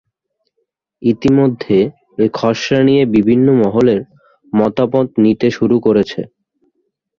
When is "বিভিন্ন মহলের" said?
3.15-4.01